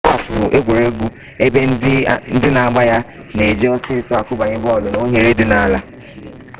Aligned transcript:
gọlf 0.09 0.25
bụ 0.37 0.45
egwuregwu 0.57 1.05
ebe 1.45 1.59
ndị 2.33 2.47
na-agba 2.55 2.81
ya 2.91 2.97
na-eji 3.35 3.65
osisi 3.75 4.11
akụbanye 4.19 4.57
bọọlụ 4.63 4.87
n'oghere 4.91 5.29
dị 5.39 5.45
n'ala 5.51 5.79